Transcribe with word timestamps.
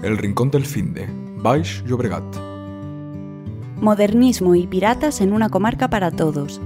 El 0.00 0.16
Rincón 0.16 0.52
del 0.52 0.64
Finde, 0.64 1.08
Baix 1.38 1.82
Llobregat. 1.84 2.22
Modernismo 3.80 4.54
y 4.54 4.68
piratas 4.68 5.20
en 5.20 5.32
una 5.32 5.48
comarca 5.48 5.90
para 5.90 6.12
todos. 6.12 6.60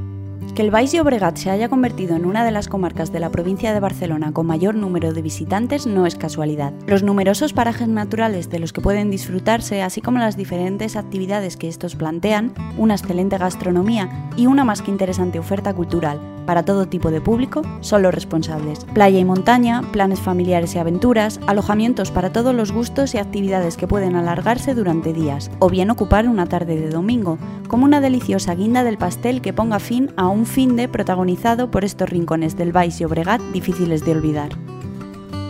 Que 0.54 0.60
el 0.60 0.70
Baix 0.70 0.92
Llobregat 0.92 1.38
se 1.38 1.48
haya 1.48 1.70
convertido 1.70 2.14
en 2.14 2.26
una 2.26 2.44
de 2.44 2.50
las 2.50 2.68
comarcas 2.68 3.10
de 3.10 3.20
la 3.20 3.30
provincia 3.30 3.72
de 3.72 3.80
Barcelona 3.80 4.32
con 4.32 4.46
mayor 4.46 4.74
número 4.74 5.14
de 5.14 5.22
visitantes 5.22 5.86
no 5.86 6.04
es 6.04 6.16
casualidad. 6.16 6.74
Los 6.86 7.02
numerosos 7.02 7.54
parajes 7.54 7.88
naturales 7.88 8.50
de 8.50 8.58
los 8.58 8.74
que 8.74 8.82
pueden 8.82 9.10
disfrutarse, 9.10 9.80
así 9.80 10.02
como 10.02 10.18
las 10.18 10.36
diferentes 10.36 10.96
actividades 10.96 11.56
que 11.56 11.68
estos 11.68 11.96
plantean, 11.96 12.52
una 12.76 12.96
excelente 12.96 13.38
gastronomía 13.38 14.28
y 14.36 14.44
una 14.44 14.64
más 14.64 14.82
que 14.82 14.90
interesante 14.90 15.38
oferta 15.38 15.72
cultural, 15.72 16.20
para 16.46 16.64
todo 16.64 16.86
tipo 16.86 17.10
de 17.10 17.20
público 17.20 17.62
son 17.80 18.02
los 18.02 18.14
responsables. 18.14 18.84
Playa 18.94 19.18
y 19.18 19.24
montaña, 19.24 19.82
planes 19.92 20.20
familiares 20.20 20.74
y 20.74 20.78
aventuras, 20.78 21.40
alojamientos 21.46 22.10
para 22.10 22.32
todos 22.32 22.54
los 22.54 22.72
gustos 22.72 23.14
y 23.14 23.18
actividades 23.18 23.76
que 23.76 23.88
pueden 23.88 24.16
alargarse 24.16 24.74
durante 24.74 25.12
días, 25.12 25.50
o 25.58 25.68
bien 25.68 25.90
ocupar 25.90 26.28
una 26.28 26.46
tarde 26.46 26.76
de 26.76 26.90
domingo, 26.90 27.38
como 27.68 27.84
una 27.84 28.00
deliciosa 28.00 28.54
guinda 28.54 28.84
del 28.84 28.98
pastel 28.98 29.40
que 29.40 29.52
ponga 29.52 29.78
fin 29.78 30.12
a 30.16 30.28
un 30.28 30.46
fin 30.46 30.76
de 30.76 30.88
protagonizado 30.88 31.70
por 31.70 31.84
estos 31.84 32.08
rincones 32.08 32.56
del 32.56 32.72
Baix 32.72 33.00
y 33.00 33.04
Obregat 33.04 33.40
difíciles 33.52 34.04
de 34.04 34.12
olvidar. 34.12 34.50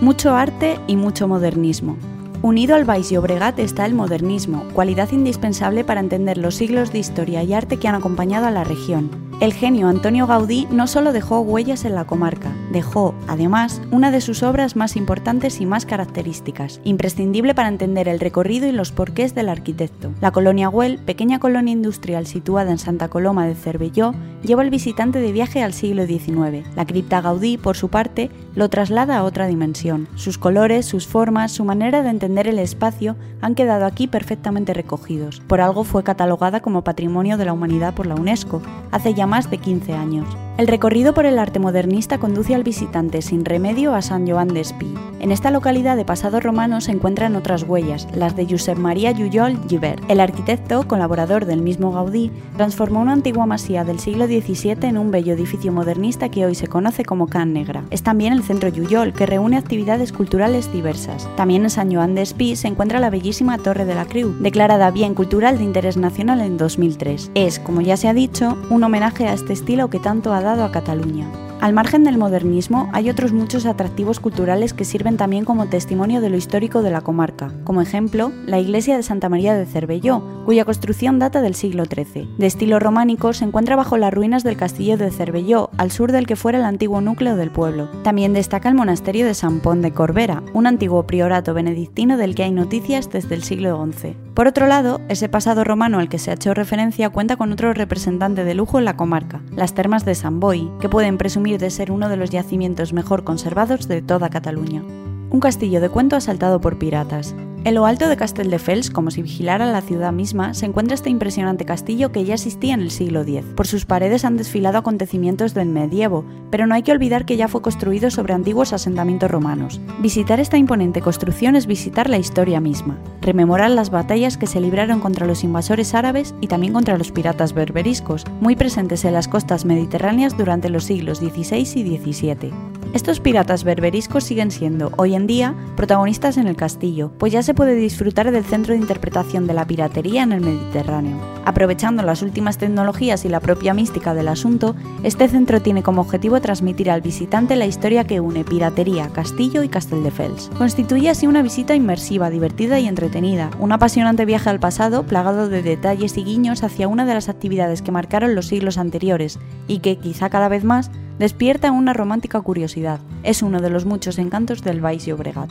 Mucho 0.01 0.35
arte 0.35 0.79
y 0.87 0.97
mucho 0.97 1.29
modernismo. 1.29 1.97
Unido 2.43 2.75
al 2.75 2.85
Baix 2.85 3.13
y 3.13 3.19
está 3.59 3.87
el 3.87 3.95
modernismo, 3.95 4.65
cualidad 4.73 5.13
indispensable 5.13 5.85
para 5.85 6.01
entender 6.01 6.39
los 6.39 6.57
siglos 6.57 6.93
de 6.93 6.99
historia 6.99 7.45
y 7.45 7.55
arte 7.55 7.77
que 7.77 7.87
han 7.87 7.95
acompañado 7.95 8.47
a 8.47 8.51
la 8.51 8.65
región. 8.65 9.11
El 9.43 9.53
genio 9.53 9.89
Antonio 9.89 10.27
Gaudí 10.27 10.69
no 10.71 10.87
solo 10.87 11.13
dejó 11.13 11.41
huellas 11.41 11.85
en 11.85 11.95
la 11.95 12.05
comarca, 12.05 12.53
dejó, 12.73 13.15
además, 13.27 13.81
una 13.91 14.11
de 14.11 14.21
sus 14.21 14.43
obras 14.43 14.77
más 14.77 14.97
importantes 14.97 15.61
y 15.61 15.67
más 15.67 15.87
características, 15.87 16.81
imprescindible 16.85 17.55
para 17.55 17.69
entender 17.69 18.09
el 18.09 18.21
recorrido 18.21 18.69
y 18.69 18.73
los 18.73 18.93
porqués 18.93 19.35
del 19.35 19.49
arquitecto. 19.49 20.13
La 20.21 20.31
colonia 20.31 20.69
Güell, 20.69 20.99
pequeña 20.99 21.41
colonia 21.41 21.73
industrial 21.73 22.27
situada 22.27 22.71
en 22.71 22.79
Santa 22.79 23.09
Coloma 23.09 23.47
de 23.47 23.55
Cervelló, 23.55 24.15
lleva 24.43 24.63
al 24.63 24.71
visitante 24.71 25.21
de 25.21 25.33
viaje 25.33 25.63
al 25.63 25.73
siglo 25.73 26.07
XIX. 26.07 26.65
La 26.77 26.87
cripta 26.87 27.21
Gaudí, 27.21 27.57
por 27.57 27.77
su 27.77 27.89
parte, 27.89 28.31
lo 28.55 28.69
traslada 28.69 29.19
a 29.19 29.25
otra 29.25 29.47
dimensión. 29.47 30.09
Sus 30.15 30.39
colores, 30.39 30.87
sus 30.87 31.07
formas, 31.07 31.53
su 31.53 31.65
manera 31.65 32.03
de 32.03 32.11
entender 32.11 32.49
el 32.49 32.59
espacio 32.59 33.17
han 33.41 33.55
quedado 33.55 33.87
aquí 33.87 34.07
perfectamente 34.07 34.75
recogidos. 34.75 35.41
Por 35.41 35.61
algo 35.61 35.85
fue 35.85 36.05
catalogada 36.05 36.61
como 36.61 36.85
Patrimonio 36.85 37.37
de 37.37 37.45
la 37.45 37.53
Humanidad 37.53 37.95
por 37.95 38.07
la 38.07 38.15
UNESCO, 38.15 38.63
hace 38.91 39.15
ya 39.15 39.27
más 39.27 39.51
de 39.51 39.59
15 39.59 39.93
años. 39.95 40.27
El 40.59 40.69
recorrido 40.69 41.15
por 41.15 41.27
el 41.27 41.39
arte 41.39 41.59
modernista 41.59 42.19
conduce 42.19 42.55
al 42.55 42.63
visitante 42.63 43.23
sin 43.23 43.45
remedio 43.45 43.95
a 43.95 44.03
San 44.03 44.29
Joan 44.29 44.49
d'Espí. 44.49 44.95
En 45.23 45.31
esta 45.31 45.53
localidad 45.53 45.97
de 45.97 46.05
pasado 46.05 46.41
romano 46.41 46.81
se 46.81 46.91
encuentran 46.91 47.37
otras 47.37 47.63
huellas, 47.63 48.09
las 48.13 48.35
de 48.35 48.45
Josep 48.45 48.77
María 48.77 49.13
Lluyol 49.13 49.57
Gibert. 49.69 50.03
El 50.11 50.19
arquitecto, 50.19 50.89
colaborador 50.89 51.47
del 51.47 51.63
mismo 51.63 51.93
Gaudí, 51.93 52.33
transformó 52.57 53.01
una 53.01 53.13
antigua 53.13 53.47
masía 53.47 53.85
del 53.85 54.01
siglo 54.01 54.27
XVII 54.27 54.79
en 54.89 54.99
un 54.99 55.13
bello 55.13 55.35
edificio 55.35 55.71
modernista 55.71 56.29
que 56.29 56.45
hoy 56.45 56.57
se 56.57 56.67
conoce 56.67 57.05
como 57.05 57.29
Can 57.29 57.53
Negra. 57.53 57.85
Es 57.91 58.03
también 58.03 58.33
el 58.33 58.43
centro 58.43 58.69
Lluyol, 58.69 59.13
que 59.13 59.27
reúne 59.27 59.59
actividades 59.59 60.11
culturales 60.11 60.73
diversas. 60.73 61.29
También 61.37 61.63
en 61.63 61.71
San 61.71 61.95
Joan 61.95 62.17
d'Espí 62.17 62.57
se 62.57 62.67
encuentra 62.67 62.99
la 62.99 63.11
bellísima 63.11 63.59
Torre 63.59 63.85
de 63.85 63.95
la 63.95 64.07
Creu, 64.07 64.35
declarada 64.41 64.91
Bien 64.91 65.15
Cultural 65.15 65.57
de 65.57 65.63
Interés 65.63 65.97
Nacional 65.97 66.41
en 66.41 66.57
2003. 66.57 67.31
Es, 67.37 67.61
como 67.61 67.81
ya 67.81 67.97
se 67.97 68.09
ha 68.09 68.13
dicho, 68.13 68.59
un 68.71 68.83
homenaje 68.83 69.29
a 69.29 69.35
este 69.35 69.53
estilo 69.53 69.89
que 69.89 70.01
tanto 70.01 70.35
ha 70.35 70.41
dado 70.41 70.65
a 70.65 70.73
Cataluña. 70.73 71.29
Al 71.63 71.75
margen 71.75 72.03
del 72.03 72.19
modernismo, 72.19 72.91
hay 72.93 73.09
otros 73.09 73.33
muchos 73.33 73.67
atractivos 73.67 74.19
culturales 74.19 74.75
que 74.75 74.85
sirven 74.85 75.17
también 75.17 75.45
como 75.45 75.67
testimonio 75.67 76.21
de 76.21 76.29
lo 76.29 76.37
histórico 76.37 76.83
de 76.83 76.91
la 76.91 77.03
comarca. 77.03 77.53
Como 77.63 77.81
ejemplo, 77.81 78.33
la 78.47 78.59
iglesia 78.59 78.97
de 78.97 79.05
Santa 79.05 79.29
María 79.29 79.55
de 79.55 79.65
Cervelló, 79.65 80.25
cuya 80.45 80.65
construcción 80.65 81.21
data 81.21 81.41
del 81.41 81.55
siglo 81.55 81.85
XIII. 81.85 82.29
De 82.37 82.47
estilo 82.47 82.81
románico, 82.81 83.33
se 83.33 83.45
encuentra 83.45 83.77
bajo 83.77 83.97
las 83.97 84.13
ruinas 84.13 84.43
del 84.43 84.57
castillo 84.57 84.97
de 84.97 85.13
Cervelló, 85.13 85.71
al 85.79 85.93
sur 85.93 86.11
del 86.11 86.27
que 86.27 86.35
fuera 86.35 86.59
el 86.59 86.65
antiguo 86.65 87.01
núcleo 87.01 87.37
del 87.37 87.53
pueblo. 87.53 87.89
También 88.03 88.33
destaca 88.33 88.69
el 88.69 88.75
monasterio 88.75 89.25
de 89.25 89.35
San 89.35 89.61
Pón 89.61 89.83
de 89.83 89.93
Corbera, 89.93 90.43
un 90.55 90.67
antiguo 90.67 91.07
priorato 91.07 91.55
benedictino 91.55 92.17
del 92.17 92.35
que 92.35 92.43
hay 92.43 92.51
noticias 92.51 93.09
desde 93.09 93.37
el 93.37 93.45
siglo 93.45 93.81
XI. 93.93 94.17
Por 94.35 94.47
otro 94.47 94.67
lado, 94.67 95.01
ese 95.11 95.29
pasado 95.29 95.63
romano 95.63 95.99
al 95.99 96.09
que 96.09 96.19
se 96.19 96.31
ha 96.31 96.35
hecho 96.35 96.55
referencia 96.55 97.11
cuenta 97.11 97.37
con 97.37 97.53
otro 97.53 97.75
representante 97.75 98.45
de 98.45 98.55
lujo 98.55 98.79
en 98.79 98.87
la 98.87 98.97
comarca, 98.97 99.43
las 99.55 99.75
termas 99.75 100.07
de 100.07 100.15
San 100.15 100.41
Boi, 100.41 100.71
que 100.81 100.89
pueden 100.89 101.19
presumir 101.19 101.61
de 101.61 101.69
ser 101.69 101.93
uno 101.93 102.09
de 102.09 102.17
los 102.17 102.31
yacimientos 102.31 102.95
mejor 102.95 103.25
conservados 103.25 103.89
de 103.89 104.01
toda 104.01 104.31
Cataluña. 104.31 104.83
Un 105.31 105.41
castillo 105.41 105.83
de 105.83 105.91
cuento 105.91 106.17
asaltado 106.17 106.63
por 106.63 106.79
piratas. 106.79 107.35
En 107.65 107.77
lo 107.77 107.87
alto 107.87 108.09
de 108.09 108.17
Castelldefels, 108.17 108.91
como 108.91 109.13
si 109.13 109.23
vigilara 109.23 109.71
la 109.71 109.83
ciudad 109.83 110.13
misma, 110.13 110.53
se 110.53 110.67
encuentra 110.67 110.97
este 110.97 111.11
impresionante 111.11 111.65
castillo 111.65 112.11
que 112.11 112.25
ya 112.25 112.35
existía 112.35 112.75
en 112.75 112.81
el 112.81 112.91
siglo 112.91 113.21
X. 113.21 113.45
Por 113.55 113.69
sus 113.69 113.87
paredes 113.87 114.25
han 114.25 114.37
desfilado 114.37 114.79
acontecimientos 114.79 115.55
del 115.55 115.69
medievo, 115.69 116.25
pero 116.51 116.67
no 116.67 116.75
hay 116.75 116.83
que 116.83 116.91
olvidar 116.91 117.25
que 117.25 117.37
ya 117.37 117.47
fue 117.47 117.63
construido 117.63 118.11
sobre 118.11 118.35
antiguos 118.35 118.73
asentamientos 118.73 119.31
romanos. 119.31 119.81
Visitar 120.01 120.41
esta 120.41 120.57
imponente 120.57 121.03
construcción 121.03 121.55
es 121.55 121.67
visitar 121.67 122.11
la 122.11 122.19
historia 122.19 122.59
misma, 122.59 122.99
rememorar 123.21 123.71
las 123.71 123.91
batallas 123.91 124.37
que 124.37 124.49
se 124.49 124.61
libraron 124.61 124.99
contra 124.99 125.25
los 125.25 125.45
invasores 125.45 125.95
árabes 125.95 126.35
y 126.41 126.49
también 126.49 126.73
contra 126.73 126.99
los 126.99 127.13
piratas 127.13 127.53
berberiscos, 127.53 128.25
muy 128.41 128.57
presentes 128.57 129.05
en 129.05 129.15
las 129.15 129.29
costas 129.29 129.65
mediterráneas 129.65 130.37
durante 130.37 130.69
los 130.69 130.83
siglos 130.83 131.19
XVI 131.19 131.61
y 131.61 131.97
XVII. 131.97 132.72
Estos 132.93 133.21
piratas 133.21 133.65
berberiscos 133.65 134.23
siguen 134.23 134.51
siendo, 134.51 134.93
hoy 134.99 135.15
en 135.15 135.27
día, 135.27 135.55
protagonistas 135.77 136.37
en 136.37 136.47
el 136.47 136.57
castillo, 136.57 137.11
pues 137.17 137.33
ya 137.33 137.43
se 137.43 137.55
puede 137.55 137.75
disfrutar 137.75 138.31
del 138.31 138.45
centro 138.45 138.75
de 138.75 138.81
interpretación 138.81 139.47
de 139.47 139.55
la 139.55 139.67
piratería 139.67 140.23
en 140.23 140.33
el 140.33 140.43
Mediterráneo. 140.43 141.17
Aprovechando 141.47 142.03
las 142.03 142.21
últimas 142.21 142.59
tecnologías 142.59 143.25
y 143.25 143.31
la 143.31 143.41
propia 143.41 143.73
mística 143.73 144.13
del 144.13 144.29
asunto, 144.29 144.77
este 145.05 145.27
centro 145.29 145.63
tiene 145.63 145.83
como 145.83 146.03
objetivo 146.03 146.39
transmitir 146.43 146.91
al 146.91 147.01
visitante 147.01 147.57
la 147.57 147.65
historia 147.65 148.05
que 148.05 148.21
une 148.21 148.45
piratería, 148.45 149.09
castillo 149.09 149.63
y 149.63 149.71
Castelldefels. 149.71 150.51
Constituye 150.59 151.09
así 151.09 151.27
una 151.27 151.41
visita 151.41 151.75
inmersiva, 151.75 152.29
divertida 152.29 152.79
y 152.79 152.89
entretenida, 152.89 153.51
un 153.59 153.73
apasionante 153.73 154.27
viaje 154.27 154.51
al 154.51 154.61
pasado 154.61 155.05
plagado 155.05 155.49
de 155.49 155.63
detalles 155.63 156.19
y 156.19 156.25
guiños 156.25 156.63
hacia 156.63 156.89
una 156.89 157.07
de 157.07 157.15
las 157.15 157.31
actividades 157.31 157.81
que 157.81 157.91
marcaron 157.91 158.35
los 158.35 158.49
siglos 158.49 158.77
anteriores 158.77 159.39
y 159.67 159.79
que, 159.79 159.97
quizá 159.97 160.29
cada 160.29 160.49
vez 160.49 160.63
más, 160.63 160.91
despierta 161.23 161.71
una 161.71 161.93
romántica 161.93 162.41
curiosidad. 162.41 162.99
Es 163.23 163.45
uno 163.45 163.61
de 163.61 163.71
los 163.71 163.87
muchos 163.87 164.19
encantos 164.19 164.65
del 164.65 164.81
Baix 164.81 165.07
Llobregat. 165.07 165.51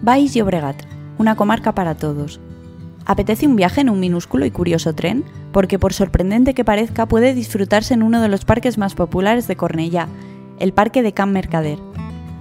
Baix 0.00 0.32
Llobregat, 0.32 0.82
una 1.18 1.36
comarca 1.36 1.74
para 1.74 1.94
todos. 1.94 2.40
¿Apetece 3.04 3.46
un 3.46 3.54
viaje 3.54 3.82
en 3.82 3.90
un 3.90 4.00
minúsculo 4.00 4.46
y 4.46 4.50
curioso 4.50 4.94
tren? 4.94 5.26
Porque 5.52 5.78
por 5.78 5.92
sorprendente 5.92 6.54
que 6.54 6.64
parezca, 6.64 7.04
puede 7.04 7.34
disfrutarse 7.34 7.92
en 7.92 8.02
uno 8.02 8.22
de 8.22 8.28
los 8.28 8.46
parques 8.46 8.78
más 8.78 8.94
populares 8.94 9.46
de 9.46 9.56
Cornellá, 9.56 10.08
el 10.58 10.72
Parque 10.72 11.02
de 11.02 11.12
Can 11.12 11.34
Mercader. 11.34 11.78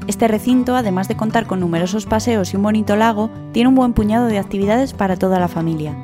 Este 0.07 0.29
recinto, 0.29 0.77
además 0.77 1.09
de 1.09 1.17
contar 1.17 1.47
con 1.47 1.59
numerosos 1.59 2.05
paseos 2.05 2.53
y 2.53 2.55
un 2.55 2.63
bonito 2.63 2.95
lago, 2.95 3.29
tiene 3.51 3.67
un 3.67 3.75
buen 3.75 3.91
puñado 3.91 4.27
de 4.27 4.39
actividades 4.39 4.93
para 4.93 5.17
toda 5.17 5.37
la 5.41 5.49
familia. 5.49 5.97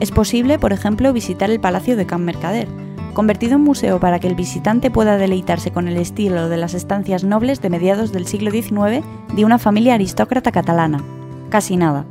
Es 0.00 0.10
posible, 0.10 0.58
por 0.58 0.72
ejemplo, 0.72 1.12
visitar 1.12 1.52
el 1.52 1.60
Palacio 1.60 1.96
de 1.96 2.04
Can 2.04 2.24
Mercader, 2.24 2.66
convertido 3.14 3.54
en 3.56 3.62
museo 3.62 4.00
para 4.00 4.18
que 4.18 4.26
el 4.26 4.34
visitante 4.34 4.90
pueda 4.90 5.16
deleitarse 5.16 5.70
con 5.70 5.88
el 5.88 5.96
estilo 5.96 6.48
de 6.48 6.56
las 6.56 6.74
estancias 6.74 7.24
nobles 7.24 7.60
de 7.60 7.70
mediados 7.70 8.12
del 8.12 8.26
siglo 8.26 8.50
XIX 8.50 9.04
de 9.34 9.44
una 9.44 9.58
familia 9.58 9.94
aristócrata 9.94 10.52
catalana. 10.52 11.02
Casi 11.50 11.76
nada. 11.76 12.04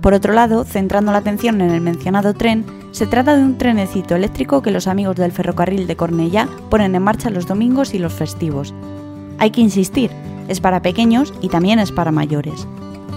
Por 0.00 0.14
otro 0.14 0.32
lado, 0.32 0.64
centrando 0.64 1.12
la 1.12 1.18
atención 1.18 1.60
en 1.60 1.70
el 1.70 1.80
mencionado 1.80 2.34
tren, 2.34 2.64
se 2.92 3.06
trata 3.06 3.36
de 3.36 3.42
un 3.42 3.58
trenecito 3.58 4.14
eléctrico 4.14 4.62
que 4.62 4.70
los 4.70 4.86
amigos 4.86 5.16
del 5.16 5.32
ferrocarril 5.32 5.86
de 5.86 5.96
Cornellá 5.96 6.48
ponen 6.70 6.94
en 6.94 7.02
marcha 7.02 7.30
los 7.30 7.46
domingos 7.46 7.92
y 7.92 7.98
los 7.98 8.12
festivos. 8.12 8.72
Hay 9.38 9.50
que 9.50 9.60
insistir, 9.60 10.10
es 10.48 10.60
para 10.60 10.82
pequeños 10.82 11.34
y 11.42 11.48
también 11.48 11.78
es 11.78 11.92
para 11.92 12.12
mayores 12.12 12.66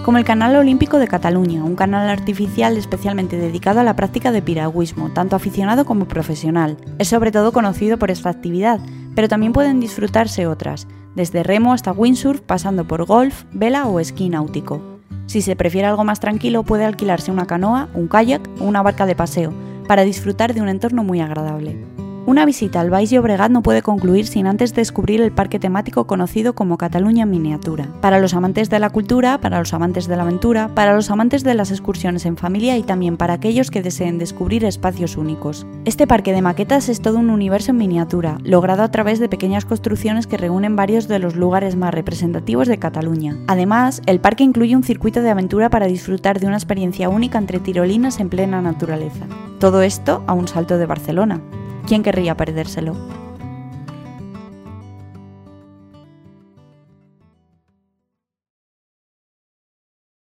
como 0.04 0.16
el 0.18 0.24
Canal 0.24 0.56
Olímpico 0.56 0.98
de 0.98 1.08
Cataluña, 1.08 1.62
un 1.62 1.76
canal 1.76 2.08
artificial 2.08 2.76
especialmente 2.76 3.36
dedicado 3.36 3.80
a 3.80 3.84
la 3.84 3.96
práctica 3.96 4.32
de 4.32 4.40
piragüismo, 4.40 5.10
tanto 5.10 5.36
aficionado 5.36 5.84
como 5.84 6.06
profesional. 6.06 6.78
Es 6.98 7.08
sobre 7.08 7.32
todo 7.32 7.52
conocido 7.52 7.98
por 7.98 8.10
esta 8.10 8.30
actividad, 8.30 8.80
pero 9.14 9.28
también 9.28 9.52
pueden 9.52 9.78
disfrutarse 9.78 10.46
otras, 10.46 10.86
desde 11.14 11.42
remo 11.42 11.72
hasta 11.72 11.92
windsurf, 11.92 12.40
pasando 12.40 12.86
por 12.86 13.04
golf, 13.04 13.44
vela 13.52 13.86
o 13.86 14.00
esquí 14.00 14.28
náutico. 14.30 14.80
Si 15.26 15.42
se 15.42 15.54
prefiere 15.54 15.86
algo 15.86 16.04
más 16.04 16.18
tranquilo, 16.18 16.62
puede 16.62 16.84
alquilarse 16.84 17.30
una 17.30 17.46
canoa, 17.46 17.88
un 17.94 18.08
kayak 18.08 18.48
o 18.58 18.64
una 18.64 18.82
barca 18.82 19.06
de 19.06 19.14
paseo, 19.14 19.52
para 19.86 20.02
disfrutar 20.02 20.54
de 20.54 20.62
un 20.62 20.68
entorno 20.68 21.04
muy 21.04 21.20
agradable. 21.20 21.76
Una 22.26 22.44
visita 22.44 22.80
al 22.80 22.90
Baix 22.90 23.10
Llobregat 23.10 23.50
no 23.50 23.62
puede 23.62 23.80
concluir 23.82 24.26
sin 24.26 24.46
antes 24.46 24.74
descubrir 24.74 25.22
el 25.22 25.32
parque 25.32 25.58
temático 25.58 26.06
conocido 26.06 26.54
como 26.54 26.76
Cataluña 26.76 27.22
en 27.22 27.30
miniatura. 27.30 27.88
Para 28.02 28.20
los 28.20 28.34
amantes 28.34 28.68
de 28.68 28.78
la 28.78 28.90
cultura, 28.90 29.40
para 29.40 29.58
los 29.58 29.72
amantes 29.72 30.06
de 30.06 30.16
la 30.16 30.22
aventura, 30.22 30.68
para 30.74 30.94
los 30.94 31.10
amantes 31.10 31.44
de 31.44 31.54
las 31.54 31.70
excursiones 31.70 32.26
en 32.26 32.36
familia 32.36 32.76
y 32.76 32.82
también 32.82 33.16
para 33.16 33.34
aquellos 33.34 33.70
que 33.70 33.82
deseen 33.82 34.18
descubrir 34.18 34.64
espacios 34.64 35.16
únicos. 35.16 35.66
Este 35.86 36.06
parque 36.06 36.34
de 36.34 36.42
maquetas 36.42 36.90
es 36.90 37.00
todo 37.00 37.18
un 37.18 37.30
universo 37.30 37.70
en 37.70 37.78
miniatura, 37.78 38.38
logrado 38.44 38.82
a 38.82 38.90
través 38.90 39.18
de 39.18 39.30
pequeñas 39.30 39.64
construcciones 39.64 40.26
que 40.26 40.36
reúnen 40.36 40.76
varios 40.76 41.08
de 41.08 41.20
los 41.20 41.36
lugares 41.36 41.74
más 41.74 41.94
representativos 41.94 42.68
de 42.68 42.78
Cataluña. 42.78 43.36
Además, 43.46 44.02
el 44.04 44.20
parque 44.20 44.44
incluye 44.44 44.76
un 44.76 44.84
circuito 44.84 45.22
de 45.22 45.30
aventura 45.30 45.70
para 45.70 45.86
disfrutar 45.86 46.38
de 46.38 46.46
una 46.46 46.56
experiencia 46.56 47.08
única 47.08 47.38
entre 47.38 47.60
tirolinas 47.60 48.20
en 48.20 48.28
plena 48.28 48.60
naturaleza. 48.60 49.26
Todo 49.58 49.80
esto 49.82 50.22
a 50.26 50.34
un 50.34 50.48
salto 50.48 50.76
de 50.78 50.86
Barcelona. 50.86 51.40
¿Quién 51.86 52.02
querría 52.02 52.36
perdérselo? 52.36 52.94